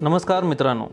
नमस्कार 0.00 0.44
मित्रांनो. 0.44 0.86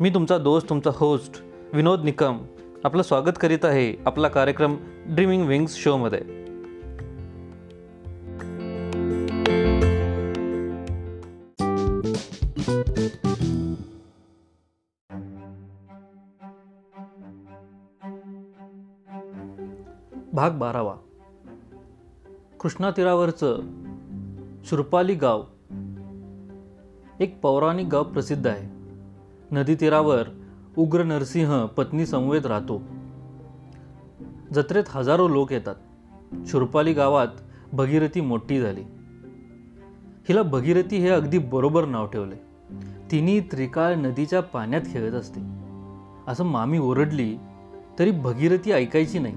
मी 0.00 0.10
तुमचा 0.10 0.36
दोस्त 0.38 0.68
तुमचा 0.68 0.90
होस्ट 0.94 1.42
विनोद 1.72 2.04
निकम 2.04 2.38
आपलं 2.84 3.02
स्वागत 3.02 3.38
करीत 3.40 3.64
आहे 3.64 4.02
आपला 4.06 4.28
कार्यक्रम 4.28 4.76
ड्रीमिंग 5.06 5.46
विंग्स 5.46 5.74
शोमध्ये 5.74 6.20
भाग 20.32 20.50
बारावा. 20.50 20.94
कृष्णा 22.60 22.90
तीरावरचं 22.90 23.60
शुरपाली 24.64 25.14
गाव. 25.14 25.42
एक 27.20 27.40
पौराणिक 27.40 27.86
गाव 27.86 28.04
प्रसिद्ध 28.04 28.46
आहे. 28.46 28.68
नदी 29.52 29.74
तीरावर 29.74 30.28
उग्र 30.78 31.02
नरसिंह 31.02 31.66
पत्नी 31.66 32.06
समवेत 32.06 32.46
राहतो. 32.46 32.82
जत्रेत 34.54 34.84
हजारो 34.88 35.28
लोक 35.28 35.52
येतात. 35.52 35.74
शुरपाली 36.46 36.92
गावात 36.92 37.28
भगीरथी 37.72 38.20
मोठी 38.20 38.60
झाली. 38.60 38.80
हिला 40.28 40.42
भगीरथी 40.42 40.96
हे 40.96 41.08
अगदी 41.08 41.38
बरोबर 41.38 41.84
नाव 41.84 42.06
ठेवले. 42.06 42.36
तिने 43.10 43.40
त्रिकाळ 43.40 43.94
नदीच्या 43.94 44.40
पाण्यात 44.40 44.82
खेळत 44.82 45.12
असते. 45.12 45.40
असं 46.26 46.44
मामी 46.44 46.78
ओरडली 46.78 47.36
तरी 47.98 48.10
भगीरथी 48.10 48.72
ऐकायची 48.72 49.18
नाही. 49.18 49.34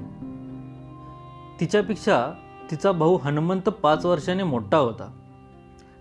तिच्यापेक्षा 1.60 2.32
तिचा 2.72 2.92
भाऊ 2.92 3.18
हनुमंत 3.18 3.70
पाच 3.70 4.06
वर्षाने 4.06 4.44
मोठा 4.44 4.78
होता. 4.78 5.12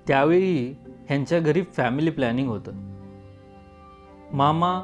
त्यावेळी 0.06 0.74
ह्यांच्या 1.08 1.40
घरी 1.40 1.62
फॅमिली 1.62 2.10
प्लॅनिंग 2.10 2.48
होतं. 2.48 2.72
मामा 4.32 4.80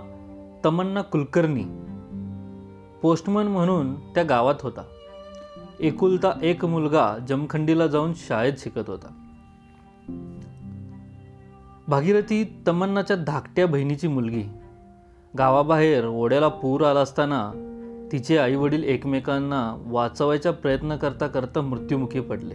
तमन्ना 0.64 1.02
कुलकर्णी 1.02 1.64
पोस्टमन 3.02 3.46
म्हणून 3.46 3.94
त्या 3.94 4.22
गावात 4.22 4.54
होता. 4.60 4.82
एकुलता 5.80 6.32
एक 6.42 6.64
मुलगा 6.64 7.18
जमखंडीला 7.28 7.86
जाऊन 7.86 8.12
शाळेत 8.16 8.52
शिकत 8.58 8.90
होता. 8.90 9.06
भागीरथी 11.88 12.62
तमन्नाच्या 12.66 13.16
धाकट्या 13.16 13.66
बहिणीची 13.66 14.08
मुलगी. 14.08 14.42
गावाबाहेर 15.38 16.06
ओढ्याला 16.06 16.48
पूर 16.48 16.84
आला 16.84 17.00
असताना 17.00 17.68
तिचे 18.12 18.38
आईवडील 18.38 18.84
एकमेकांना 18.84 19.82
वाचवायचा 19.86 20.50
प्रयत्न 20.50 20.96
करता 20.96 21.26
करता 21.26 21.60
मृत्युमुखी 21.60 22.20
पडले. 22.20 22.54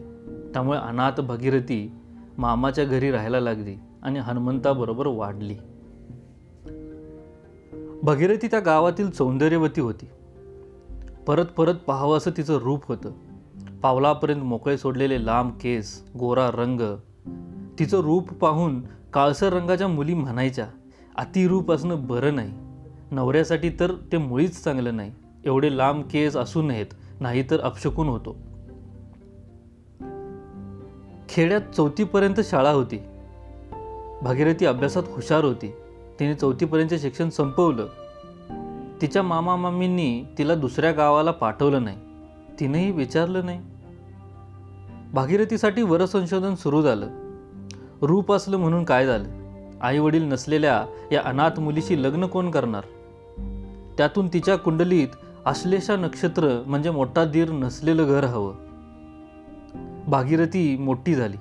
त्यामुळे 0.53 0.80
अनाथ 0.80 1.22
भगीरथी 1.22 1.91
मामाच्या 2.38 2.85
घरी 2.85 3.11
राहायला 3.11 3.39
लागली 3.39 3.75
आणि 4.03 4.19
हनुमंताबरोबर 4.19 5.07
वाढली. 5.07 5.55
भगीरथी 8.03 8.47
त्या 8.47 8.59
गावातील 8.59 9.11
सौंदर्यवती 9.11 9.81
होती. 9.81 10.05
परत 11.27 11.45
परत 11.45 11.75
पाहावं 11.75 12.17
असं 12.17 12.31
तिचं 12.38 12.57
रूप 12.57 12.88
होतं. 12.88 13.11
पावलापर्यंत 13.81 14.44
मोकळे 14.44 14.77
सोडलेले 14.77 15.25
लांब 15.25 15.52
केस 15.61 16.03
गोरा 16.19 16.52
रंग. 16.53 16.81
तिचं 17.79 17.99
रूप 17.99 18.33
पाहून 18.33 18.81
काळसर 19.13 19.53
रंगाच्या 19.53 19.88
मुली 19.88 20.13
म्हणायच्या 20.13 20.67
अतिरूप 21.16 21.72
असणं 21.72 22.07
बरं 22.07 22.35
नाही. 22.35 22.53
नवऱ्यासाठी 23.11 23.69
तर 23.69 23.91
ते 24.11 24.17
मुळीच 24.17 24.63
चांगलं 24.63 24.95
नाही. 24.95 25.11
एवढे 25.45 25.77
लांब 25.77 26.03
केस 26.11 26.35
असू 26.35 26.61
नयेत 26.61 26.85
नाहीतर 27.19 27.59
अपशकून 27.59 28.07
होतो. 28.07 28.38
खेड्यात 31.30 31.61
चौथीपर्यंत 31.78 32.39
शाळा 32.44 32.72
होती. 32.72 32.97
भागीरथी 34.22 34.66
अभ्यासात 34.66 35.03
हुशार 35.08 35.44
होती. 35.44 35.73
तिने 36.19 36.36
चौथीपर्यंतचे 36.36 37.00
शिक्षण 37.00 37.30
संपवलं. 37.30 37.88
तिच्या 39.01 39.24
मामा 39.24 39.56
मामींनी 39.56 40.24
तिला 40.38 40.56
दुसऱ्या 40.56 40.91
गावाला 40.91 41.31
पाठवलं 41.31 41.84
नाही. 41.84 41.97
तिनेही 42.59 42.91
विचारलं 42.91 43.46
नाही. 43.46 43.59
भागीरथीसाठी 45.13 45.81
वरसंशोधन 45.81 46.56
सुरू 46.56 46.81
झालं. 46.81 47.07
रूप 48.01 48.34
असलं 48.34 48.57
म्हणून 48.57 48.84
काय 48.84 49.06
झालं? 49.06 49.25
आई 49.81 50.00
वडील 50.00 50.24
नसलेल्या 50.24 50.85
या 51.12 51.22
अनाथ 51.25 51.59
मुलीशी 51.59 52.03
लग्न 52.03 52.25
कोण 52.25 52.51
करणार? 52.51 52.84
त्यातून 53.97 54.28
तिच्या 54.28 54.56
कुंडलीत 54.56 55.07
आश्लेषा 55.46 55.96
नक्षत्र 55.96 56.63
म्हणजे 56.68 56.90
मोठा 56.90 57.25
दीर 57.25 57.51
नसलेलं 57.51 58.06
घर 58.07 58.24
हवं. 58.24 58.66
भागीरथी 60.07 60.78
मोठी 60.78 61.16
झाली. 61.16 61.38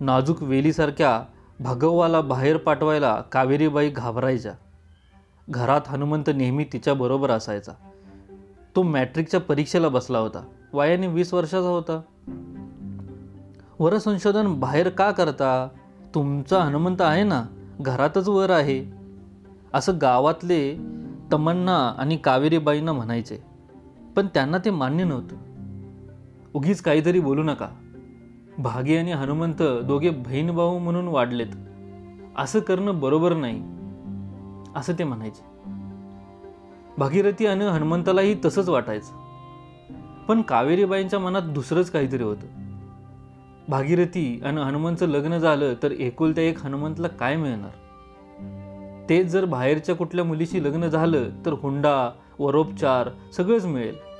नाजूक 0.00 0.42
वेलीसारख्या 0.42 1.22
भागवाला 1.60 2.20
बाहेर 2.20 2.56
पाठवायला 2.56 3.20
कावेरीबाई 3.20 3.90
घाबरायच्या. 3.90 4.52
घरात 5.50 5.80
हनुमंत 5.86 6.30
नेहमी 6.34 6.64
तिच्याबरोबर 6.64 7.30
असायचा. 7.30 7.72
तो 8.76 8.82
मॅट्रिकच्या 8.82 9.40
परीक्षेला 9.40 9.88
बसला 9.88 10.18
होता. 10.18 10.44
वयाने 10.72 11.06
वीस 11.06 11.34
वर्षाचा 11.34 11.68
होता. 11.68 12.00
वर 13.78 13.98
संशोधन 13.98 14.60
बाहेर 14.60 14.88
का 14.88 15.10
करता? 15.10 15.68
तुमचा 16.14 16.62
हनुमंत 16.62 17.00
आहे 17.00 17.22
ना? 17.22 17.44
घरातच 17.80 18.28
वर 18.28 18.50
आहे. 18.50 18.84
असं 19.74 19.92
गावातले 20.00 20.76
तमन्ना 21.32 21.94
आणि 21.98 22.16
कावेरीबाईंना 22.16 22.92
म्हणायचे. 22.92 23.38
पण 24.16 24.26
त्यांना 24.26 24.58
ते 24.58 24.70
मान्य 24.70 25.04
नव्हतं. 25.04 25.36
उगीच 26.54 26.80
काहीतरी 26.80 27.20
बोलू 27.20 27.42
नका. 27.42 27.68
भागी 28.58 28.96
आणि 28.96 29.12
हनुमंत 29.12 29.62
दोघे 29.62 30.10
बहीण 30.10 30.50
भाऊ 30.50 30.78
म्हणून 30.78 31.08
वाढलेत. 31.08 31.46
असं 32.36 32.60
करणं 32.60 33.00
बरोबर 33.00 33.34
नाही 33.34 33.62
असं 34.76 34.92
ते 34.98 35.04
म्हणायचे. 35.04 35.44
भागीरथी 36.98 37.46
आणि 37.46 37.64
हनुमंतालाही 37.64 38.36
तसंच 38.44 38.68
वाटायचं. 38.68 39.12
पण 40.28 40.42
कावेरीबाईंच्या 40.42 41.18
मनात 41.18 41.42
दुसरंच 41.42 41.90
काहीतरी 41.90 42.22
होतं. 42.22 42.46
भागीरथी 43.68 44.40
आणि 44.44 44.60
हनुमंतचं 44.60 45.06
लग्न 45.06 45.38
झालं 45.38 45.74
तर 45.82 45.92
एकुलत्या 45.92 46.44
एक 46.44 46.64
हनुमंतला 46.64 47.08
काय 47.08 47.36
मिळणार? 47.36 47.70
तेच 49.08 49.26
जर 49.26 49.44
बाहेरच्या 49.44 49.94
कुठल्या 49.94 50.24
मुलीशी 50.24 50.64
लग्न 50.64 50.86
झालं 50.86 51.28
तर 51.46 51.52
हुंडा 51.52 52.10
वरोपचार 52.38 53.08
सगळंच 53.32 53.66
मिळेल. 53.66 54.13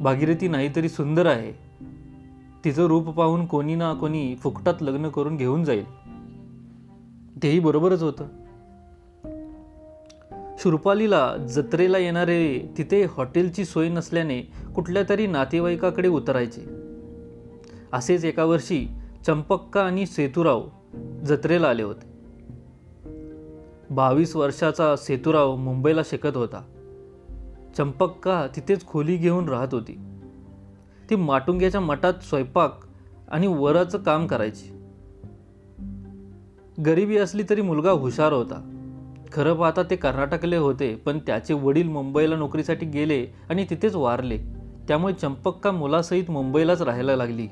भागीरथी 0.00 0.48
नाहीतरी 0.48 0.88
सुंदर 0.88 1.26
आहे. 1.26 1.52
तिचं 2.64 2.86
रूप 2.86 3.08
पाहून 3.08 3.46
कोणी 3.46 3.74
ना 3.74 3.94
कोणी 3.94 4.36
फुकटात 4.36 4.74
लग्न 4.80 5.08
करून 5.08 5.36
घेऊन 5.36 5.64
जाईल. 5.64 5.84
तेही 7.42 7.60
बरोबरच 7.60 8.02
होतं. 8.02 8.24
शुरपालीला 10.58 11.36
जत्रेला 11.36 11.98
येणारे 11.98 12.74
तिथे 12.78 13.04
हॉटेलची 13.04 13.64
सोय 13.64 13.88
नसल्याने 13.88 14.40
कुठल्या 14.74 15.02
तरी 15.08 15.26
नातेवाईकाकडे 15.26 16.08
उतरायचे. 16.08 16.62
असेच 17.92 18.24
एका 18.24 18.44
वर्षी 18.44 18.86
चंपक्का 19.26 19.82
आणि 19.82 20.06
सेतुराव 20.06 20.62
जत्रेला 21.24 21.68
आले 21.68 21.82
होते. 21.82 22.16
बावीस 23.90 24.36
वर्षाचा 24.36 24.96
सेतुराव 24.96 25.56
मुंबईला 25.56 26.02
शिकत 26.04 26.36
होता. 26.36 26.62
चंपक्का 27.78 28.46
तिथेच 28.56 28.86
खोली 28.86 29.16
घेऊन 29.16 29.48
राहत 29.48 29.68
होती. 29.72 29.98
ती 31.10 31.16
माटुंग्याच्या 31.16 31.80
मठात 31.80 32.12
स्वयंपाक 32.22 32.80
आणि 33.28 33.46
वराचं 33.46 33.98
काम 33.98 34.26
करायची. 34.26 34.68
गरिबी 36.82 37.16
असली 37.16 37.42
तरी 37.50 37.62
मुलगा 37.62 37.90
हुशार 37.90 38.32
होता. 38.32 38.72
खरं 39.32 39.54
पाहता 39.54 39.82
ते 39.82 39.96
कर्नाटकले 39.96 40.56
होते 40.56 40.94
पण 40.94 41.18
त्याचे 41.18 41.54
वडील 41.54 41.88
मुंबईला 41.88 42.36
नोकरीसाठी 42.36 42.86
गेले 42.86 43.26
आणि 43.50 43.66
तिथेच 43.70 43.94
वारले. 43.94 44.38
त्यामुळे 44.88 45.14
चंपक्का 45.14 45.70
मुलासहित 45.70 46.30
मुंबईलाच 46.30 46.82
राहायला 46.82 47.16
लागली. 47.16 47.46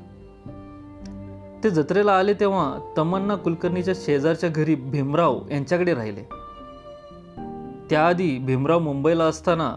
ते 1.64 1.70
जत्रेला 1.70 2.12
आले 2.12 2.34
तेव्हा 2.34 2.94
तमन्ना 2.98 3.34
कुलकर्णीच्या 3.34 3.94
शेजारच्या 3.96 4.50
घरी 4.50 4.74
भीमराव 4.74 5.40
यांच्याकडे 5.50 5.94
राहिले. 5.94 6.22
त्याआधी 7.90 8.38
भीमराव 8.38 8.78
मुंबईला 8.78 9.24
असताना 9.24 9.76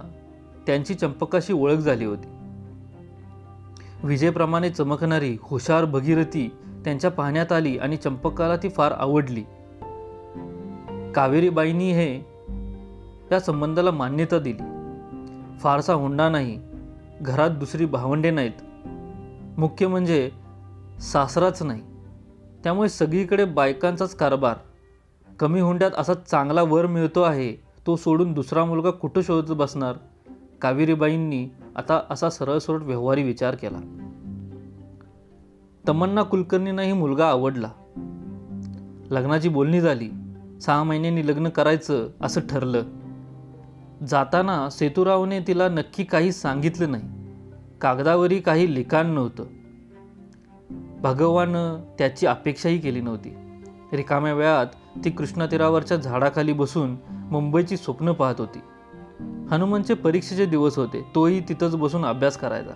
त्यांची 0.67 0.93
चंपकाशी 0.93 1.53
ओळख 1.53 1.75
झाली 1.75 2.05
होती. 2.05 2.27
विजेप्रमाणे 4.03 4.69
चमकणारी 4.69 5.37
हुशार 5.41 5.85
भगीरथी 5.85 6.51
त्यांच्या 6.85 7.11
पाहण्यात 7.11 7.51
आली 7.51 7.77
आणि 7.77 7.97
चंपकाला 7.97 8.57
ती 8.57 8.69
फार 8.69 8.91
आवडली. 8.91 9.41
कावेरीबाईंनी 11.15 11.91
हे 11.91 12.15
या 13.31 13.39
संबंधाला 13.39 13.91
मान्यता 13.91 14.39
दिली. 14.39 14.63
फारसा 15.59 15.93
हुंडा 15.93 16.29
नाही 16.29 16.59
घरात 17.21 17.49
दुसरी 17.49 17.85
भावंडे 17.85 18.31
नाहीत. 18.31 18.85
मुख्य 19.59 19.87
म्हणजे 19.87 20.31
सासराच 21.01 21.63
नाही. 21.63 21.81
त्यामुळे 22.63 22.89
सगळीकडे 22.89 23.45
बायकांचाच 23.45 24.15
कारभार. 24.15 24.55
कमी 25.39 25.59
हुंड्यात 25.59 25.91
असा 25.97 26.13
चांगला 26.13 26.63
वर 26.63 26.85
मिळतो 26.85 27.21
आहे 27.21 27.55
तो 27.87 27.95
सोडून 27.95 28.33
दुसरा 28.33 28.65
मुलगा 28.65 28.89
कुठं 28.89 29.21
शोधत 29.21 29.51
बसणार? 29.51 29.93
कावेरीबाईंनी 30.61 31.49
आता 31.75 32.01
असा 32.09 32.29
सरळसोट 32.29 32.83
व्यवहारी 32.83 33.23
विचार 33.23 33.55
केला. 33.55 33.79
तमन्ना 35.87 36.23
कुलकर्णींनाही 36.23 36.93
मुलगा 36.93 37.27
आवडला. 37.27 37.69
लग्नाची 39.11 39.49
बोलणी 39.49 39.81
झाली. 39.81 40.09
सहा 40.61 40.83
महिन्यांनी 40.83 41.27
लग्न 41.27 41.49
करायचं 41.49 42.09
असं 42.21 42.41
ठरलं. 42.41 42.83
जाताना 44.07 44.69
सेतुरावने 44.69 45.39
तिला 45.39 45.69
नक्की 45.69 46.03
काही 46.03 46.31
सांगितलं 46.31 46.91
नाही. 46.91 47.03
कागदावरही 47.81 48.39
काही 48.39 48.75
लिखाण 48.75 49.07
नव्हतं. 49.07 49.43
भगवान 51.01 51.55
त्याची 51.97 52.27
अपेक्षाही 52.27 52.79
केली 52.79 53.01
नव्हती. 53.01 53.35
रिकाम्या 53.93 54.33
वेळात 54.33 54.65
ती 55.05 55.09
कृष्णातीरावरच्या 55.09 55.97
झाडाखाली 55.97 56.53
बसून 56.53 56.95
मुंबईची 57.09 57.77
स्वप्न 57.77 58.11
पाहत 58.11 58.35
होती. 58.37 58.59
हनुमानचे 59.19 59.93
परीक्षेचे 59.93 60.45
दिवस 60.45 60.77
होते 60.77 61.11
तोही 61.15 61.39
तिथंच 61.49 61.75
बसून 61.75 62.05
अभ्यास 62.05 62.37
करायचा. 62.37 62.71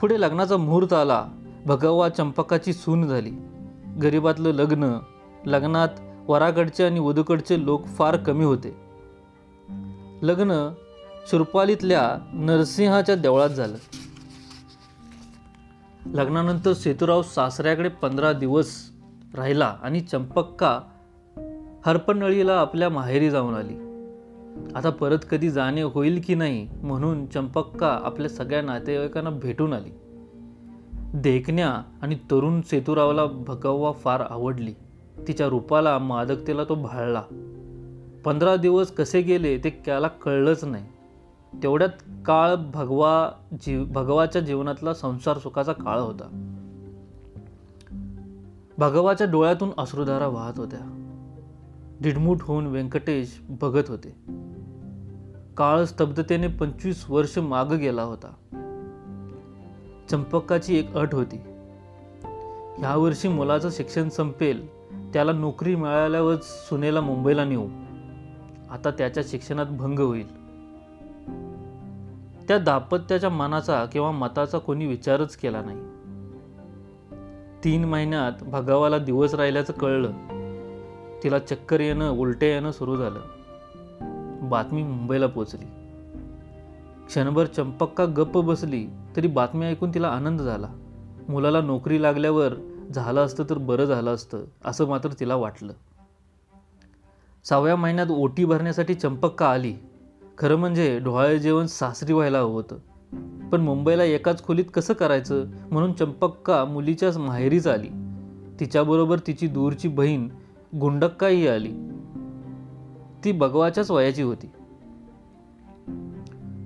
पुढे 0.00 0.20
लग्नाचा 0.20 0.56
मुहूर्त 0.56 0.92
आला 0.92 1.26
भगवा 1.66 2.08
चंपकाची 2.08 2.72
सून 2.72 3.06
झाली. 3.06 3.30
गरिबातलं 4.02 4.50
लग्न 4.50 4.98
लग्नात 5.46 5.88
वराकडचे 6.28 6.84
आणि 6.84 7.00
वधूकडचे 7.00 7.64
लोक 7.64 7.86
फार 7.86 8.16
कमी 8.16 8.44
होते. 8.44 8.76
लग्न 10.22 10.72
सुरपालीतल्या 11.30 12.18
नरसिंहाच्या 12.32 13.14
देवळात 13.14 13.50
झालं. 13.50 13.76
लग्नानंतर 16.06 16.72
सेतुराव 16.72 17.22
सासऱ्याकडे 17.22 17.88
पंधरा 17.88 18.32
दिवस 18.32 18.90
राहिला 19.34 19.76
आणि 19.82 20.00
चंपक्का 20.00 20.80
हरपणळीला 21.86 22.60
आपल्या 22.60 22.88
माहेरी 22.88 23.30
जाऊन 23.30 23.54
आली. 23.54 23.87
आता 24.74 24.90
परत 24.90 25.18
कधी 25.30 25.50
जाणे 25.50 25.82
होईल 25.82 26.20
की 26.26 26.34
नाही 26.34 26.68
म्हणून 26.82 27.26
चंपक्का 27.26 28.00
आपल्या 28.02 28.28
सगळ्या 28.28 28.62
नातेवाईकांना 28.62 29.30
भेटून 29.30 29.72
आली. 29.72 29.90
देखण्या 31.14 31.68
आणि 32.02 32.14
तरुण 32.14 32.60
सेतुरावला 32.60 33.24
भगव्वा 33.24 33.92
फार 33.92 34.22
आवडली. 34.30 34.74
तिच्या 35.28 35.46
रूपाला 35.46 35.98
मादकतेला 35.98 36.64
तो 36.64 36.74
भाळला. 36.74 37.22
पंधरा 38.24 38.56
दिवस 38.56 38.90
कसे 38.90 39.20
गेले 39.20 39.58
ते 39.58 39.82
त्याला 39.84 40.08
कळलंच 40.08 40.64
नाही. 40.64 40.86
तेवढ्यात 41.62 42.22
काळ 42.26 42.54
भगवा 42.54 43.30
जीव 43.60 43.84
भगवाच्या 43.84 44.42
जीवनातला 44.42 44.94
संसार 44.94 45.38
सुखाचा 45.38 45.72
काळ 45.72 45.98
होता. 45.98 46.54
भगवाच्या 48.78 49.26
डोळ्यातून 49.26 49.70
अश्रुधारा 49.78 50.26
वाहत 50.26 50.52
होत्या. 50.56 51.04
डिडमूट 52.00 52.36
होऊन 52.40 52.66
व्यंकटेश 52.66 53.40
बघत 53.48 53.82
होते. 53.88 54.38
काळ 55.58 55.84
स्तब्धतेने 55.84 56.46
पंचवीस 56.46 57.10
वर्ष 57.10 57.38
माग 57.38 57.64
गेला 57.64 58.02
होता. 58.02 58.28
चंपकाची 60.10 60.78
एक 60.78 60.96
अट 60.96 61.14
होती. 61.14 61.36
ह्या 62.78 62.96
वर्षी 62.96 63.28
मुलाचं 63.28 63.70
शिक्षण 63.70 64.08
संपेल 64.08 64.66
त्याला 65.12 65.32
नोकरी 65.32 65.74
मिळाल्यावर 65.74 66.36
सुनेला 66.42 67.00
मुंबईला 67.00 67.44
नेऊ. 67.44 67.68
आता 68.70 68.90
त्याच्या 68.90 69.22
शिक्षणात 69.26 69.66
भंग 69.66 69.98
होईल. 69.98 70.36
त्या 72.48 72.58
दाम्पत्याच्या 72.58 73.30
मनाचा 73.30 73.84
किंवा 73.84 74.10
मताचा 74.10 74.58
कोणी 74.58 74.86
विचारच 74.86 75.36
केला 75.36 75.62
नाही. 75.62 75.78
तीन 77.64 77.84
महिन्यात 77.84 78.32
भगावाला 78.42 78.98
दिवस 78.98 79.34
राहिल्याचं 79.34 79.72
कळलं. 79.72 80.12
तिला 81.22 81.38
चक्कर 81.38 81.80
येणं 81.80 82.10
उलटे 82.10 82.54
येणं 82.54 82.72
सुरू 82.72 82.96
झालं. 82.96 83.20
बातमी 84.48 84.82
मुंबईला 84.82 85.26
पोचली 85.26 85.64
क्षणभर 87.06 87.46
चंपक्का 87.46 88.04
गप्प 88.04 88.38
बसली 88.38 88.86
तरी 89.16 89.26
बातमी 89.26 89.66
ऐकून 89.66 89.94
तिला 89.94 90.08
आनंद 90.08 90.40
झाला. 90.40 90.68
मुलाला 91.28 91.60
नोकरी 91.60 92.02
लागल्यावर 92.02 92.54
झालं 92.94 93.24
असतं 93.24 93.44
तर 93.50 93.58
बरं 93.58 93.84
झालं 93.84 94.14
असतं 94.14 94.44
असं 94.64 94.88
मात्र 94.88 95.08
तिला 95.20 95.36
वाटलं. 95.36 95.72
सहाव्या 97.44 97.76
महिन्यात 97.76 98.06
ओटी 98.10 98.44
भरण्यासाठी 98.44 98.94
चंपक्का 98.94 99.50
आली. 99.50 99.74
खरं 100.38 100.56
म्हणजे 100.56 100.98
डोहाळे 100.98 101.38
जेवण 101.38 101.66
सासरी 101.66 102.12
व्हायला 102.12 102.38
हवं 102.38 102.52
होतं. 102.52 102.76
पण 103.50 103.60
मुंबईला 103.60 104.04
एकाच 104.04 104.44
खोलीत 104.44 104.64
कसं 104.74 104.94
करायचं 104.94 105.44
म्हणून 105.70 105.92
चंपक्का 105.92 106.64
मुलीच्याच 106.64 107.16
माहेरीच 107.16 107.66
आली. 107.66 107.88
तिच्याबरोबर 108.60 109.18
तिची 109.26 109.46
दूरची 109.46 109.88
बहीण 109.88 110.28
गुंडक्काही 110.80 111.48
आली. 111.48 111.72
ती 113.24 113.32
भगवाच्याच 113.32 113.90
वयाची 113.90 114.22
होती. 114.22 114.50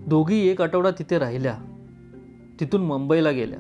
दोघी 0.07 0.49
एक 0.49 0.63
आठवडा 0.63 0.91
तिथे 0.91 1.19
राहिल्या. 1.19 1.55
तिथून 2.61 2.81
मुंबईला 2.81 3.31
गेल्या. 3.31 3.59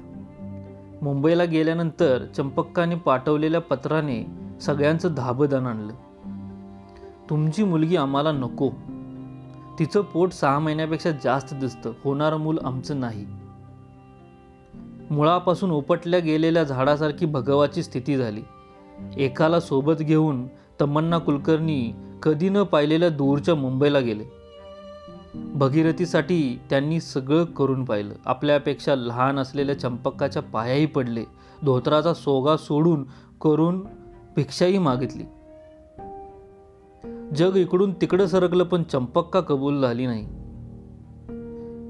मुंबईला 1.02 1.44
गेल्यानंतर 1.44 2.24
चंपक्काने 2.24 2.94
पाठवलेल्या 2.94 3.60
पत्राने 3.60 4.26
सगळ्यांचं 4.60 5.14
धाबदान 5.14 5.66
आणलं. 5.66 5.92
तुमची 7.30 7.64
मुलगी 7.64 7.96
आम्हाला 7.96 8.32
नको. 8.32 8.70
तिचं 9.78 10.00
पोट 10.00 10.32
सहा 10.32 10.58
महिन्यापेक्षा 10.58 11.10
जास्त 11.10 11.54
दिसतं. 11.54 11.92
होणारं 12.04 12.36
मूल 12.36 12.58
आमचं 12.64 13.00
नाही. 13.00 13.26
मुळापासून 15.10 15.70
उपटल्या 15.70 16.20
गेलेल्या 16.20 16.64
झाडासारखी 16.64 17.26
भगवाची 17.26 17.82
स्थिती 17.82 18.16
झाली. 18.16 18.42
एकाला 19.16 19.60
सोबत 19.60 19.94
घेऊन 20.00 20.46
तमन्ना 20.80 21.18
कुलकर्णी 21.18 21.92
कधी 22.22 22.48
न 22.48 22.62
पाहिलेल्या 22.62 23.08
दूरच्या 23.08 23.54
मुंबईला 23.54 24.00
गेले. 24.00 24.24
भगीरथीसाठी 25.34 26.60
त्यांनी 26.70 27.00
सगळं 27.00 27.44
करून 27.44 27.84
पाहिलं. 27.84 28.14
आपल्यापेक्षा 28.24 28.94
लहान 28.94 29.38
असलेल्या 29.38 29.78
चंपक्काच्या 29.78 30.42
पायाही 30.42 30.86
पडले. 30.86 31.24
धोत्राचा 31.64 32.14
सोगा 32.14 32.56
सोडून 32.56 33.04
करून 33.40 33.86
भिक्षाही 34.36 34.78
मागितली. 34.78 35.22
जग 37.36 37.56
इकडून 37.56 37.92
तिकडं 37.92 38.26
सरकलं 38.26 38.64
पण 38.64 38.82
चंपक्का 38.82 39.40
कबूल 39.40 39.80
झाली 39.80 40.06
नाही. 40.06 40.26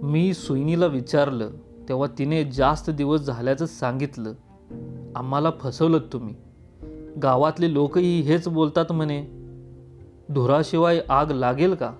मी 0.02 0.34
सुईनीला 0.34 0.86
विचारलं 0.86 1.50
तेव्हा 1.88 2.08
तिने 2.18 2.44
जास्त 2.44 2.90
दिवस 2.90 3.20
झाल्याचं 3.20 3.66
सांगितलं. 3.66 4.32
आम्हाला 5.16 5.50
फसवलं 5.60 5.98
तुम्ही. 6.12 6.34
गावातले 7.22 7.72
लोकही 7.72 8.20
हेच 8.20 8.48
बोलतात 8.48 8.92
म्हणे. 8.92 9.41
धुराशिवाय 10.30 11.00
आग 11.08 11.30
लागेल 11.30 11.74
का? 11.74 11.92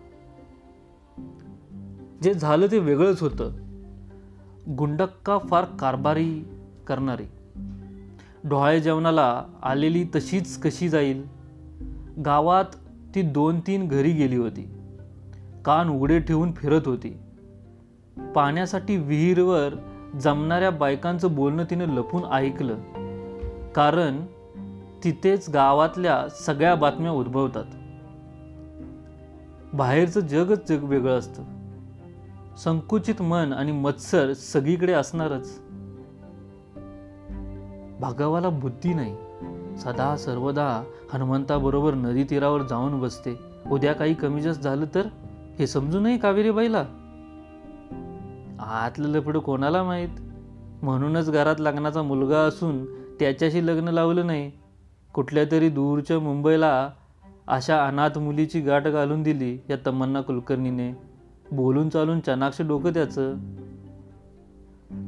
जे 2.22 2.34
झालं 2.34 2.66
ते 2.66 2.78
वेगळंच 2.78 3.22
होतं. 3.22 3.50
गुंडक्का 4.68 5.38
फार 5.38 5.64
कारभारी 5.64 6.44
करणारी. 6.86 7.24
डोहाळे 8.44 8.80
जेवणाला 8.80 9.44
आलेली 9.62 10.04
तशीच 10.04 10.60
कशी 10.60 10.88
जाईल? 10.88 11.26
गावात 12.24 12.64
ती 13.14 13.22
दोन 13.22 13.60
तीन 13.60 13.88
घरी 13.88 14.12
गेली 14.12 14.36
होती. 14.36 14.74
कान 15.64 15.88
उघडे 15.88 16.20
ठेवून 16.20 16.52
फिरत 16.52 16.80
होती. 16.86 17.18
पाण्यासाठी 18.34 18.96
विहीरवर 18.96 19.74
जमणाऱ्या 20.20 20.70
बायकांचं 20.70 21.34
बोलणं 21.34 21.64
तिने 21.64 21.84
लपून 21.84 22.24
ऐकलं. 22.24 22.74
कारण 23.72 24.26
तिथेच 25.04 25.50
गावातल्या 25.50 26.28
सगळ्या 26.28 26.74
बातम्या 26.74 27.10
उद्भवतात. 27.10 27.64
बाहेरचं 29.74 30.20
जगच 30.20 30.68
जग 30.68 30.84
वेगळं 30.84 31.18
असतं. 31.18 31.42
संकुचित 32.56 33.22
मन 33.22 33.52
आणि 33.52 33.72
मत्सर 33.72 34.32
सगळीकडे 34.32 34.92
असणारच. 34.92 35.60
भागवाला 38.00 38.48
बुद्धी 38.48 38.94
नाही. 38.94 39.16
सदा 39.78 40.16
सर्वदा 40.16 40.84
हनुमंताबरोबर 41.12 41.94
नदी 41.94 42.24
तीरावर 42.24 42.62
जाऊन 42.62 43.00
बसते. 43.00 43.38
उद्या 43.70 43.92
काही 43.92 44.14
कमी 44.14 44.40
जास्त 44.40 44.60
झालं 44.60 44.86
तर? 44.94 45.06
हे 45.58 45.66
समजू 45.66 46.00
नये 46.00 46.18
कावेरीबाईला. 46.18 46.84
आतलं 48.60 49.08
लपड 49.08 49.36
कोणाला 49.36 49.82
माहीत? 49.82 50.08
म्हणूनच 50.82 51.30
घरात 51.30 51.56
लग्नाचा 51.58 52.02
मुलगा 52.02 52.38
असून 52.38 52.84
त्याच्याशी 52.94 53.66
लग्न 53.66 53.88
लावलं 53.88 54.26
नाही. 54.26 54.50
कुठल्या 55.14 55.44
तरी 55.50 55.68
दूरच्या 55.68 56.20
मुंबईला 56.20 56.90
अशा 57.48 57.86
अनाथ 57.86 58.18
मुलीची 58.18 58.60
गाठ 58.60 58.86
घालून 58.86 59.22
दिली 59.22 59.58
या 59.70 59.76
तमन्ना 59.86 60.20
कुलकर्णीने. 60.20 60.92
बोलून 61.52 61.88
चालून 61.88 62.20
चनाक्ष 62.20 62.62
डोकं 62.62 62.90
त्याचं. 62.90 63.34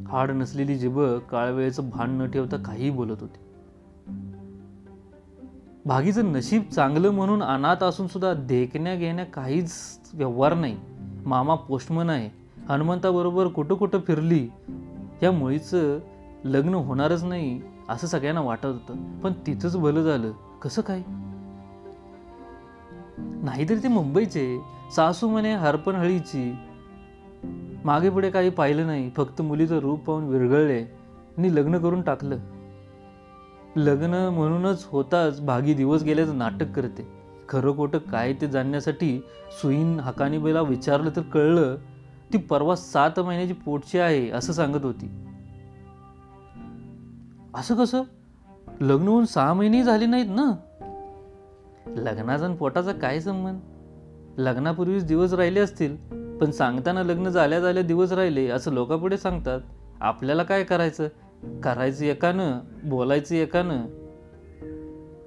हाड 0.09 0.31
नसलेली 0.31 0.75
जिब 0.75 1.01
काळवेळेचं 1.31 1.91
भान 1.91 2.21
न 2.21 2.31
ठेवता 2.31 2.57
काहीही 2.57 2.91
बोलत 2.91 3.17
होती. 3.21 3.39
भागीचं 5.87 6.25
नशीब 6.25 6.63
चांगलं 6.63 7.11
म्हणून 7.11 7.43
अनाथ 7.43 7.85
असून 7.85 8.07
सुद्धा 8.07 8.35
देखण्या 8.35 8.95
घेण्या 8.95 9.25
काहीच 9.25 9.73
व्यवहार 10.15 10.55
नाही. 10.55 10.77
मामा 11.27 11.55
पोस्टमन 11.55 12.11
आहे. 12.11 12.31
हनुमंताबरोबर 12.69 13.47
कुठं 13.47 13.75
कुठं 13.75 14.01
फिरली 14.01 14.49
या 15.23 15.33
मुळीचं 15.33 15.99
लग्न 16.45 16.75
होणारच 16.75 17.25
नाही 17.25 17.61
असं 17.89 18.07
सगळ्यांना 18.07 18.41
वाटत 18.41 18.67
होतं. 18.67 19.21
पण 19.21 19.33
तिथंच 19.47 19.77
भलं 19.77 20.03
झालं. 20.03 20.33
कसं 20.63 20.83
काय? 20.83 21.03
नाहीतरी 23.45 23.77
ते 23.77 23.89
मुंबईचे. 23.89 24.61
सासू 24.97 25.29
म्हणे 25.29 25.55
हरपणहळीची 25.55 26.57
मागे 27.85 28.11
पुढे 28.11 28.31
काही 28.31 28.51
पाहिलं 28.51 28.87
नाही. 28.87 29.11
फक्त 29.17 29.43
मुलीचं 29.43 29.79
रूप 29.79 30.05
पाहून 30.05 30.25
विरघळले 30.25 30.83
आणि 31.39 31.55
लग्न 31.55 31.79
करून 31.79 32.03
टाकलं. 32.03 32.37
लग्न 33.77 34.29
म्हणूनच 34.33 34.87
होताच 34.89 35.41
भागी 35.41 35.75
दिवस 35.75 36.03
गेल्याचं 36.03 36.39
नाटक 36.39 36.71
करते. 36.71 37.09
खरं 37.49 37.77
खोटं 37.77 37.99
काय 37.99 38.33
ते 38.33 38.47
जाणण्यासाठी 38.47 39.21
सुईन 39.63 40.01
हकानीबाईला 40.01 40.63
विचारलं 40.63 41.11
तर 41.17 41.21
कळलं 41.21 41.77
ती 42.33 42.39
परवा 42.39 42.77
सात 42.77 43.21
महिन्याची 43.21 43.53
पोटची 43.53 43.99
आहे 43.99 44.31
असं 44.31 44.53
सांगत 44.53 44.85
होती. 44.85 45.11
असं 47.55 47.75
कसं? 47.75 48.03
लग्न 48.81 49.09
होऊन 49.09 49.25
सहा 49.25 49.53
महिने 49.55 49.83
झाले 49.83 50.07
नाहीत 50.07 50.27
ना? 50.29 50.57
लग्नाचा 51.87 52.55
पोटाचा 52.55 52.93
काय 52.93 53.21
संबंध? 53.21 53.61
लग्नापूर्वीच 54.39 55.05
दिवस 55.05 55.33
राहिले 55.33 55.61
असतील 55.61 55.97
पण 56.39 56.51
सांगताना 56.51 57.03
लग्न 57.03 57.29
झाल्या 57.29 57.61
झाल्या 57.61 57.83
दिवस 57.83 58.13
राहिले 58.13 58.49
असं 58.49 58.73
लोकापुढे 58.73 59.19
सांगतात. 59.19 59.61
आपल्याला 60.01 60.43
काय 60.43 60.65
करायचं? 60.65 61.09
करायचं 61.63 62.05
एकानं 62.05 62.59
बोलायचं 62.85 63.35
एकानं. 63.35 63.87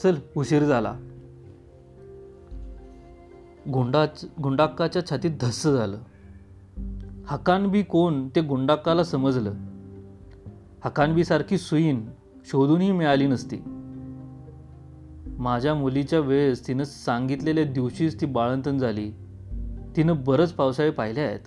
चल 0.03 0.15
उशीर 0.37 0.63
झाला. 0.63 0.95
गुंडा 3.73 4.05
गुंडाक्काच्या 4.43 5.05
छातीत 5.09 5.31
धस्स 5.41 5.67
झालं. 5.67 5.97
हकानबी 7.25 7.83
कोण 7.83 8.27
ते 8.35 8.41
गुंडाक्काला 8.41 9.03
समजलं. 9.03 9.53
हकानबी 10.85 11.23
सारखी 11.23 11.57
सुईन 11.57 12.09
शोधूनही 12.45 12.91
मिळाली 12.91 13.27
नसती. 13.27 13.76
माझ्या 15.39 15.75
मुलीच्या 15.75 16.19
वेळेस 16.19 16.67
तिनं 16.67 16.83
सांगितलेल्या 16.83 17.63
दिवशीच 17.63 18.21
ती 18.21 18.25
बाळंतन 18.25 18.77
झाली. 18.77 19.11
तिनं 19.97 20.15
बरंच 20.23 20.53
पावसाळे 20.53 20.89
पाहिले 20.89 21.19
आहेत. 21.19 21.39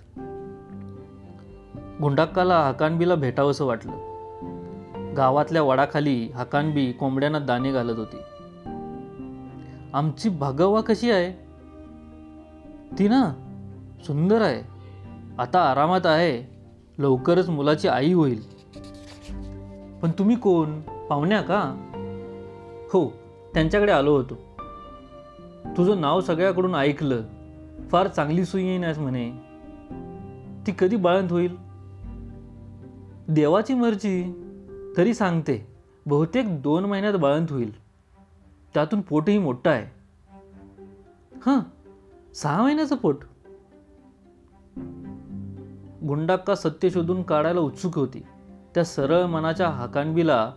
गुंडाक्काला 2.01 2.67
हकानबीला 2.67 3.15
भेटावंसं 3.15 3.65
वाटलं. 3.65 3.91
गावातल्या 5.17 5.61
वडाखाली 5.61 6.29
हकानबी 6.35 6.91
कोंबड्यांना 6.91 7.39
दाणे 7.39 7.71
घालत 7.71 7.99
होती. 7.99 8.17
आमची 9.93 10.29
भागवा 10.29 10.81
कशी 10.81 11.11
आहे? 11.11 11.31
ती 12.99 13.07
ना 13.07 13.33
सुंदर 14.07 14.41
आहे. 14.41 14.61
आता 15.37 15.59
आरामात 15.59 16.05
आहे. 16.05 16.57
लवकरच 16.97 17.49
मुलाची 17.49 17.87
आई 17.87 18.13
होईल. 18.13 18.41
पण 20.01 20.11
तुम्ही 20.19 20.35
कोण? 20.35 20.81
पाहुण्या 20.81 21.41
का? 21.41 21.87
हो 22.93 23.20
त्यांच्याकडे 23.53 23.91
आलो 23.91 24.17
होतो. 24.17 24.35
तुझं 25.77 26.01
नाव 26.01 26.21
सगळ्याकडून 26.21 26.75
ऐकलं. 26.75 27.21
फार 27.91 28.07
चांगली 28.07 28.45
सुई 28.45 28.63
येईनच 28.63 28.97
म्हणे. 28.97 29.31
ती 30.67 30.71
कधी 30.79 30.95
बाळंत 30.95 31.31
होईल? 31.31 31.57
देवाची 33.27 33.73
मर्जी. 33.73 34.47
तरी 34.97 35.13
सांगते 35.13 35.67
बहुतेक 36.05 36.61
दोन 36.61 36.85
महिन्यात 36.85 37.13
बाळंत 37.13 37.47
होईल. 37.49 37.81
त्यातून 38.73 39.01
पोटही 39.01 39.37
मोठं 39.37 39.71
आहे. 39.71 39.85
हां 41.45 41.59
सहा 42.33 42.63
महिन्याचं 42.63 42.95
पोट. 42.95 43.19
गुंडाक्का 46.07 46.55
सत्य 46.55 46.89
शोधून 46.89 47.23
काढायला 47.23 47.59
उत्सुक 47.59 47.97
होती. 47.97 48.23
त्या 48.75 48.83
सरळ 48.83 49.25
मनाच्या 49.25 49.69
हाकांबीला 49.69 50.51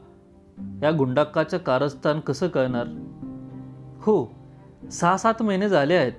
या 0.59 0.91
गुंडाक्काचं 0.91 1.59
कारस्थान 1.59 2.21
कसं 2.21 2.49
कळणार? 2.49 2.87
हो 3.99 4.35
सहा 4.93 5.17
सात 5.17 5.43
महिने 5.43 5.69
झाले 5.69 5.95
आहेत. 5.95 6.13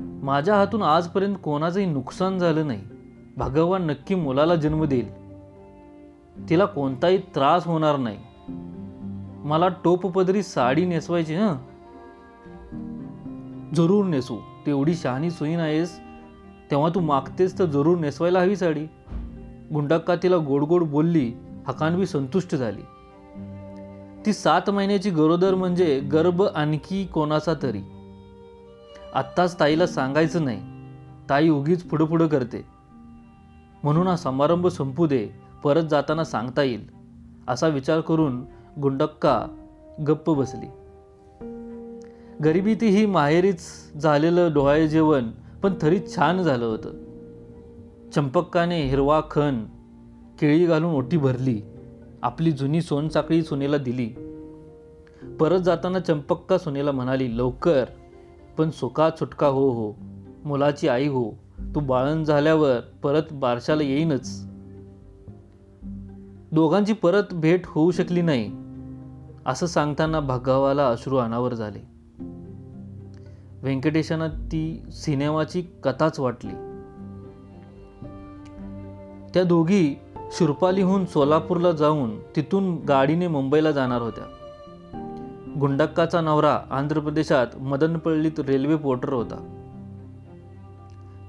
माझ्या 0.00 0.54
हातून 0.54 0.82
आजपर्यंत 0.82 1.36
कोणाचंही 1.42 1.86
नुकसान 1.86 2.38
झालं 2.38 2.66
नाही. 2.66 2.82
भगवान 3.36 3.86
नक्की 3.86 4.14
मुलाला 4.14 4.54
जन्म 4.54 4.84
देईल. 4.84 5.28
तिला 6.48 6.64
कोणताही 6.64 7.18
त्रास 7.18 7.66
होणार 7.66 7.96
नाही. 7.96 8.18
मला 9.48 9.68
टोपपदरी 9.68 10.42
साडी 10.42 10.86
नेसवायची 10.86 11.34
हं? 11.34 11.56
जरूर 13.74 14.04
नेसू. 14.04 14.36
तेवढी 14.66 14.94
शहाणी 14.94 15.30
सुईन 15.30 15.60
आहेस 15.60 16.00
तेव्हा 16.70 16.90
तू 16.94 17.00
मागतेस 17.00 17.58
तर 17.58 17.64
जरूर 17.64 17.98
नेसवायला 17.98 18.40
हवी 18.40 18.56
साडी. 18.56 18.84
गुंडाक्का 19.74 20.14
तिला 20.16 20.36
गोड 20.36 20.64
गोड 20.64 20.82
बोलली 20.82 21.32
हकानवी 21.66 22.06
संतुष्ट 22.06 22.54
झाली. 22.54 22.82
ती 24.26 24.32
सात 24.32 24.70
महिन्याची 24.70 25.10
गरोदर 25.10 25.54
म्हणजे 25.54 26.00
गर्भ 26.00 26.42
आणखी 26.42 27.04
कोणाचा 27.04 27.54
तरी. 27.62 27.80
आत्ताच 29.14 29.60
ताईला 29.60 29.86
सांगायचं 29.86 30.44
नाही. 30.44 30.60
ताई 31.30 31.48
उगीच 31.48 31.82
पुढं 31.82 32.04
पुढं 32.04 32.26
करते. 32.26 32.64
म्हणून 33.82 34.08
हा 34.08 34.16
समारंभ 34.16 34.66
संपू 34.66 35.06
दे 35.06 35.28
परत 35.64 35.82
जाताना 35.82 36.24
सांगता 36.24 36.62
येईल. 36.62 36.90
असा 37.48 37.68
विचार 37.68 38.00
करून 38.00 38.44
गुंडक्का 38.82 39.46
गप्प 40.06 40.30
बसली. 40.30 40.66
गरिबीती 42.44 42.86
ही 42.86 43.06
माहेरीच 43.06 43.92
झालेलं 43.96 44.52
डोहाळे 44.54 44.88
जेवण 44.88 45.30
पण 45.62 45.74
तरी 45.82 46.00
छान 46.16 46.42
झालं 46.42 46.64
होतं. 46.64 46.90
चंपक्काने 48.10 48.82
हिरवा 48.82 49.20
खण 49.30 49.64
केळी 50.40 50.66
घालून 50.66 50.94
ओटी 50.94 51.16
भरली. 51.16 51.60
आपली 52.22 52.52
जुनी 52.52 52.82
सोनसाखळी 52.82 53.42
सुनेला 53.42 53.76
दिली. 53.76 54.10
परत 55.40 55.60
जाताना 55.60 56.00
चंपक्का 56.00 56.58
सुनेला 56.58 56.92
म्हणाली 56.92 57.38
लवकर 57.38 57.84
पण 58.58 58.70
सुका 58.70 59.10
सुटका 59.10 59.46
हो 59.46 59.70
हो 59.70 59.92
मुलाची 60.44 60.88
आई 60.88 61.08
हो 61.08 61.30
तू 61.74 61.80
बाळण 61.80 62.24
झाल्यावर 62.24 62.80
परत 63.02 63.22
बारशाला 63.32 63.82
येईनच. 63.82 64.46
दोघांची 66.52 66.92
परत 66.92 67.22
भेट 67.32 67.62
होऊ 67.66 67.90
शकली 67.90 68.22
नाही 68.22 68.52
असं 69.46 69.66
सांगताना 69.66 70.20
भागावाला 70.20 70.88
अश्रू 70.88 71.16
अनावर 71.16 71.54
झाले. 71.54 71.80
व्यंकटेशांना 73.62 74.28
ती 74.28 74.82
सिनेमाची 74.92 75.62
कथाच 75.82 76.20
वाटली. 76.20 76.52
त्या 79.34 79.44
दोघी 79.44 79.94
शुरपालीहून 80.32 81.04
सोलापूरला 81.04 81.72
जाऊन 81.72 82.20
तिथून 82.36 82.76
गाडीने 82.76 83.28
मुंबईला 83.28 83.70
जाणार 83.70 84.02
होत्या. 84.02 84.24
गुंडक्काचा 85.60 86.20
नवरा 86.20 86.60
आंध्र 86.70 87.00
प्रदेशात 87.00 87.46
मदनपल्लीत 87.60 88.40
रेल्वे 88.40 88.76
पोर्टर 88.76 89.12
होता. 89.12 89.54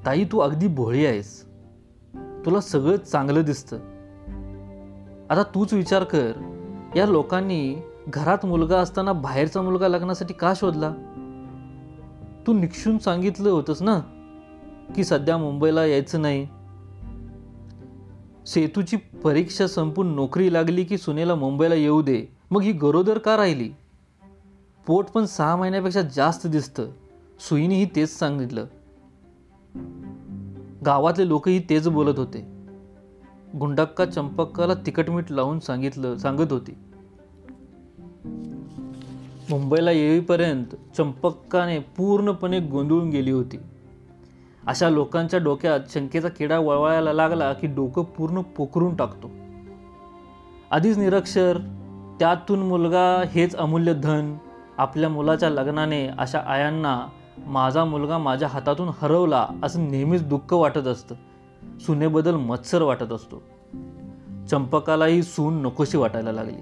ताई 0.05 0.25
तू 0.25 0.39
अगदी 0.39 0.67
भोळी 0.67 1.05
आहेस. 1.05 1.45
तुला 2.15 2.61
सगळं 2.61 2.97
चांगलं 2.97 3.41
दिसतं. 3.41 3.75
आता 5.29 5.43
तूच 5.43 5.73
विचार 5.73 6.03
कर 6.03 6.31
या 6.95 7.05
लोकांनी 7.05 7.75
घरात 8.07 8.45
मुलगा 8.45 8.79
असताना 8.79 9.13
बाहेरचा 9.13 9.61
मुलगा 9.61 9.87
लग्नासाठी 9.87 10.33
का 10.33 10.53
शोधला? 10.55 10.93
तू 12.47 12.53
निक्षून 12.53 12.97
सांगितलं 12.97 13.49
होतंस 13.49 13.81
ना 13.81 13.99
की 14.95 15.03
सध्या 15.03 15.37
मुंबईला 15.37 15.85
यायचं 15.85 16.21
नाही. 16.21 16.47
सेतूची 18.48 18.98
परीक्षा 18.98 19.67
संपून 19.67 20.08
नोकरी 20.08 20.53
लागली 20.53 20.84
की 20.84 20.98
सुनेला 20.98 21.36
मुंबईला 21.36 21.75
येऊ 21.75 22.01
दे. 22.01 22.25
मग 22.51 22.62
ही 22.62 22.72
गरोदर 22.72 23.17
का 23.17 23.38
राहिली? 23.38 23.69
पोट 24.88 25.05
पण 25.05 25.25
सहा 25.25 25.55
महिन्यापेक्षा 25.55 26.01
जास्त 26.01 26.48
दिसतं. 26.48 26.88
सुईनीही 27.39 27.86
तेच 27.96 28.19
सांगितलं. 28.19 28.65
गावातले 30.86 31.27
लोकही 31.27 31.60
तेच 31.60 31.88
बोलत 31.88 32.19
होते. 32.19 32.60
गुंडक्का 33.60 34.05
चंपक्काला 34.05 34.74
तिकटमीठ 34.74 35.31
लावून 35.31 35.60
सांगितलं 35.60 36.17
सांगत 36.17 36.51
होती. 36.51 36.72
मुंबईला 39.50 39.91
येईपर्यंत 39.91 40.96
चंपक्काने 40.98 41.79
पूर्णपणे 41.79 42.60
गोंधळून 42.60 43.10
गेली 43.10 43.31
होती. 43.31 43.58
अशा 44.69 44.89
लोकांच्या 44.89 45.39
डोक्यात 45.39 45.79
शंकेचा 45.89 46.27
किडा 46.27 46.59
वळवळायला 46.59 47.13
लागला 47.13 47.53
की 47.53 47.67
डोकं 47.67 48.03
पूर्ण 48.03 48.41
पोखरून 48.41 48.95
टाकतो. 48.95 49.29
आधीच 50.71 50.97
निरक्षर 50.97 51.57
त्यातून 52.19 52.59
मुलगा 52.59 53.23
हेच 53.27 53.55
अमूल्य 53.55 53.93
धन 53.93 54.38
आपल्या 54.77 55.09
मुलाच्या 55.09 55.49
लग्नाने 55.49 56.07
अशा 56.07 56.39
आयांना 56.39 57.07
माझा 57.47 57.85
मुलगा 57.85 58.17
माझ्या 58.17 58.47
हातातून 58.47 58.89
हरवला 59.01 59.47
असं 59.63 59.91
नेहमीच 59.91 60.23
दुःख 60.23 60.53
वाटत 60.53 60.88
असतं. 60.88 61.15
सुनेबद्दल 61.79 62.35
मत्सर 62.35 62.81
वाटत 62.81 63.11
असतो. 63.11 63.43
चंपकालाही 64.51 65.23
सून 65.23 65.61
नकोशी 65.61 65.97
वाटायला 65.97 66.31
लागली. 66.31 66.61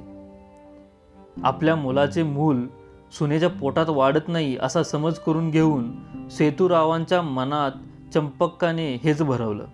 आपल्या 1.43 1.75
मुलाचे 1.75 2.23
मूल 2.23 2.67
सुनेच्या 3.11 3.49
पोटात 3.49 3.89
वाढत 3.89 4.27
नाही 4.27 4.57
असा 4.61 4.83
समज 4.83 5.13
करून 5.13 5.49
घेऊन 5.49 5.91
सेतूरावांच्या 6.29 7.21
मनात 7.21 7.71
चंपक्काने 8.13 8.95
हेच 8.95 9.21
भरवलं. 9.21 9.65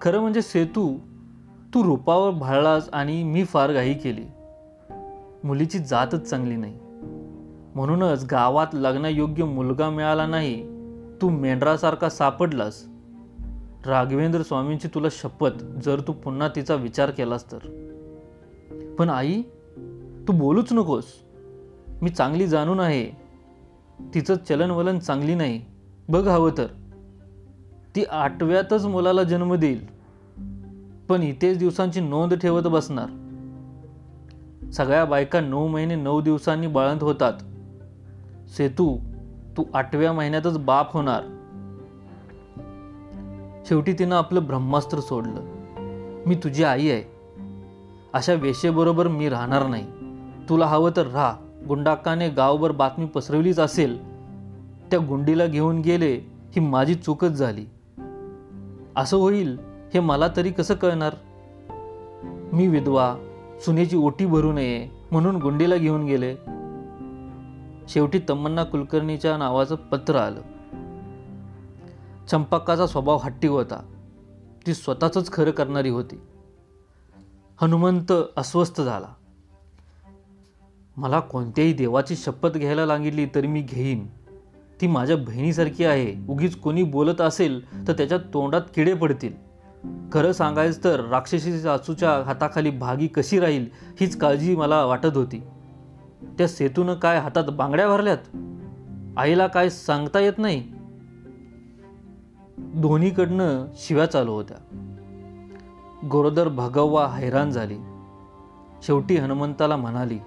खरं 0.00 0.20
म्हणजे 0.20 0.42
सेतू 0.42 0.98
तू 1.74 1.84
रूपावर 1.84 2.30
भाळलास 2.30 2.88
आणि 2.92 3.22
मी 3.22 3.44
फार 3.44 3.72
घाई 3.72 3.94
केली. 3.94 4.24
मुलीची 5.44 5.78
जातच 5.78 6.22
चांगली 6.22 6.56
नाही. 6.56 6.78
म्हणूनच 7.74 8.26
गावात 8.30 8.66
लग्नायोग्य 8.74 9.44
मुलगा 9.44 9.90
मिळाला 9.90 10.26
नाही 10.26 10.62
तू 11.22 11.28
मेंढरासारखा 11.28 12.08
सापडलास. 12.08 12.84
राघवेंद्र 13.86 14.42
स्वामींची 14.42 14.88
तुला 14.88 15.08
शपथ 15.10 15.64
जर 15.84 16.00
तू 16.00 16.12
पुन्हा 16.12 16.48
तिचा 16.48 16.74
विचार 16.74 17.10
केलास 17.10 17.52
तर. 17.52 17.58
पण 18.98 19.10
आई 19.10 19.42
तू 20.28 20.32
बोलूच 20.32 20.72
नकोस. 20.72 21.04
मी 22.02 22.10
चांगली 22.10 22.46
जाणून 22.46 22.80
आहे. 22.80 23.06
तिचं 24.14 24.34
चलनवलन 24.34 24.98
चांगली 24.98 25.34
नाही. 25.34 25.71
बघ 26.08 26.28
हवं 26.28 26.50
तर. 26.58 26.66
ती 27.96 28.04
आठव्यातच 28.04 28.84
मुलाला 28.84 29.22
जन्म 29.22 29.54
देईल 29.54 29.86
पण 31.08 31.22
इथेच 31.22 31.58
दिवसांची 31.58 32.00
नोंद 32.00 32.34
ठेवत 32.34 32.62
बसणार. 32.62 33.06
सगळ्या 34.70 35.04
बायका 35.04 35.40
नऊ 35.40 35.68
महिने 35.68 35.94
नऊ 35.94 36.20
दिवसांनी 36.20 36.66
बाळंत 36.66 37.02
होतात. 37.02 37.32
सेतू 38.50 38.98
तू 39.56 39.64
आठव्या 39.74 40.12
महिन्यातच 40.12 40.58
बाप 40.58 40.92
होणार. 40.92 41.22
शेवटी 43.66 43.92
तिनं 43.92 44.16
आपलं 44.16 44.46
ब्रह्मास्त्र 44.46 45.00
सोडलं. 45.00 45.40
मी 46.26 46.34
तुझी 46.34 46.64
आई 46.64 46.90
आहे. 46.90 47.02
अशा 48.12 48.32
वेशेबरोबर 48.32 49.08
मी 49.08 49.28
राहणार 49.28 49.66
नाही. 49.66 49.86
तुला 50.48 50.66
हवं 50.66 50.90
तर 50.96 51.06
राहा. 51.06 51.36
गुंडाक्काने 51.68 52.28
गावभर 52.28 52.72
बातमी 52.72 53.06
पसरवलीच 53.06 53.58
असेल. 53.58 54.11
त्या 54.92 55.00
गुंडीला 55.08 55.46
घेऊन 55.46 55.80
गेले 55.80 56.14
ही 56.26 56.60
माझी 56.60 56.94
चूकच 56.94 57.30
झाली. 57.30 57.66
असं 58.96 59.16
होईल 59.16 59.58
हे 59.94 60.00
मला 60.00 60.28
तरी 60.36 60.50
कसं 60.50 60.74
कळणार? 60.74 61.14
मी 62.52 62.66
विधवा 62.68 63.16
सुनेची 63.64 63.96
ओटी 63.96 64.26
भरू 64.26 64.52
नये 64.52 64.88
म्हणून 65.10 65.36
गुंडीला 65.36 65.76
घेऊन 65.76 66.04
गेले. 66.04 66.34
शेवटी 67.88 68.20
तमन्ना 68.30 68.64
कुलकर्णीच्या 68.64 69.36
नावाचं 69.36 69.74
पत्र 69.74 70.16
आलं. 70.16 70.40
चंपक्काचा 72.26 72.86
स्वभाव 72.86 73.18
हट्टी 73.24 73.48
होता. 73.48 73.82
ती 74.66 74.74
स्वतःच 74.74 75.32
खरं 75.32 75.50
करणारी 75.50 75.90
होती. 75.90 76.20
हनुमंत 77.62 78.12
अस्वस्थ 78.36 78.80
झाला. 78.80 79.14
मला 80.96 81.20
कोणत्याही 81.20 81.72
देवाची 81.72 82.16
शपथ 82.16 82.48
घ्यायला 82.48 82.86
सांगितली 82.86 83.26
तरी 83.34 83.46
मी 83.46 83.62
घेईन. 83.62 84.06
ती 84.82 84.86
माझ्या 84.86 85.16
बहिणीसारखी 85.16 85.84
आहे. 85.84 86.32
उगीच 86.32 86.56
कोणी 86.56 86.82
बोलत 86.82 87.20
असेल 87.20 87.88
तर 87.88 87.92
त्याच्या 87.92 88.18
तोंडात 88.18 88.60
किडे 88.74 88.94
पडतील. 88.94 89.32
खरं 90.12 90.32
सांगायचं 90.32 90.84
तर 90.84 91.00
राक्षसी 91.00 91.60
सासूच्या 91.60 92.22
हाताखाली 92.26 92.70
भागी 92.70 93.06
कशी 93.06 93.40
राहील 93.40 93.66
हीच 94.00 94.16
काळजी 94.16 94.56
मला 94.56 94.84
वाटत 94.84 95.16
होती. 95.16 95.42
त्या 96.38 96.48
सेतूनं 96.48 96.94
काय 96.94 97.18
हातात 97.18 97.44
बांगड्या 97.44 97.88
भरल्यात? 97.88 98.36
आईला 99.16 99.46
काय 99.46 99.70
सांगता 99.70 100.20
येत 100.20 100.32
नाही? 100.38 100.64
दोन्हीकडनं 102.58 103.66
शिव्या 103.74 104.06
चालू 104.06 104.32
होत्या. 104.32 104.56
गोरोदर 106.10 106.48
भगव्वा 106.48 107.08
हैराण 107.08 107.50
झाली. 107.50 107.76
शेवटी 108.82 109.16
हनुमंताला 109.16 109.76
म्हणाली 109.76 110.18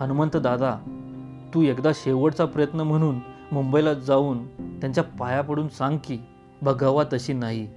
हनुमंत 0.00 0.36
दादा 0.36 0.76
तू 1.54 1.62
एकदा 1.62 1.90
शेवटचा 1.94 2.44
प्रयत्न 2.44 2.80
म्हणून 2.80 3.18
मुंबईला 3.52 3.94
जाऊन 3.94 4.46
त्यांच्या 4.80 5.04
पाया 5.04 5.40
पडून 5.40 5.68
सांग 5.68 5.98
की 6.04 6.18
बघावा 6.62 7.04
तशी 7.12 7.32
नाही. 7.32 7.68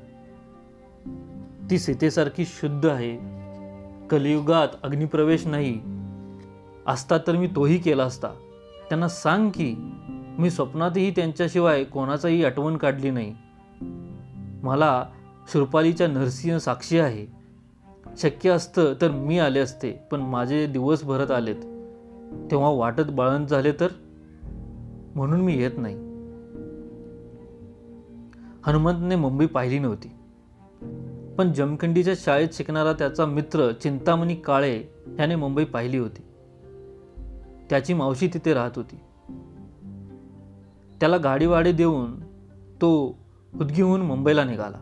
ती 1.70 1.80
सीतेसारखी 1.80 2.46
शुद्ध 2.46 2.86
आहे. 2.86 3.42
कलियुगात 4.08 4.68
अग्निप्रवेश 4.84 5.48
नाही. 5.48 5.82
असता 6.88 7.18
तर 7.18 7.36
मी 7.36 7.48
तोही 7.48 7.78
केला 7.78 8.04
असता. 8.04 8.28
त्यांना 8.90 9.08
सांग 9.08 9.50
की 9.50 9.76
मी 10.40 10.50
स्वप्नातही 10.50 11.12
त्यांच्याशिवाय 11.12 11.84
कोणाचाही 11.84 12.46
आठवण 12.46 12.78
काढली 12.78 13.10
नाही. 13.10 13.36
मला 14.64 15.06
शुरपालीच्या 15.54 16.08
नरसिंह 16.08 16.58
साक्षी 16.58 17.00
आहे. 17.00 17.26
शक्य 18.18 18.50
असतं 18.50 18.94
तर 19.02 19.12
मी 19.12 19.40
आले 19.40 19.60
असते 19.60 19.92
पण 19.92 20.22
माझे 20.22 20.68
दिवस 20.68 21.04
भरत 21.04 21.32
आलेत. 21.32 21.56
तेव्हा 22.52 22.70
वाटत 22.70 23.12
बाळंत 23.12 23.48
झाले 23.48 23.72
तर? 23.72 23.88
म्हणून 25.16 25.42
मी 25.42 25.54
येत 25.54 25.72
नाही. 25.78 25.96
हनुमंतने 28.64 29.16
मुंबई 29.16 29.46
पाहिली 29.46 29.80
नव्हती. 29.80 30.08
पण 31.38 31.54
जमखंडीच्या 31.54 32.14
शाळेत 32.18 32.50
शिकणारा 32.54 32.94
त्याचा 32.94 33.26
मित्र 33.26 33.72
चिंतामणी 33.72 34.36
काळे 34.36 34.84
याने 35.20 35.36
मुंबई 35.36 35.64
पाहिली 35.64 35.98
होती. 35.98 36.22
त्याची 37.70 37.94
मावशी 37.94 38.28
तिथे 38.28 38.54
राहत 38.54 38.72
होती. 38.76 38.96
त्याला 41.00 41.18
गाडीवाडे 41.18 41.72
देऊन 41.72 42.20
तो 42.82 43.18
उदगीहून 43.54 44.02
मुंबईला 44.02 44.44
निघाला. 44.44 44.78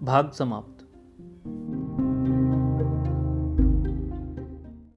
भाग 0.00 0.22
समाप्त. 0.38 0.77